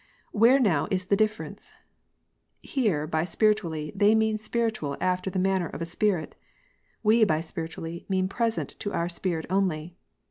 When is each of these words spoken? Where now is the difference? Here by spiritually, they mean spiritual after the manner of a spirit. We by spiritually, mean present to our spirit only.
Where 0.31 0.59
now 0.59 0.87
is 0.89 1.05
the 1.05 1.15
difference? 1.15 1.73
Here 2.63 3.05
by 3.05 3.23
spiritually, 3.23 3.91
they 3.93 4.15
mean 4.15 4.39
spiritual 4.39 4.97
after 4.99 5.29
the 5.29 5.37
manner 5.37 5.67
of 5.67 5.79
a 5.79 5.85
spirit. 5.85 6.33
We 7.03 7.23
by 7.23 7.41
spiritually, 7.41 8.07
mean 8.09 8.27
present 8.27 8.71
to 8.79 8.93
our 8.93 9.09
spirit 9.09 9.45
only. 9.47 9.95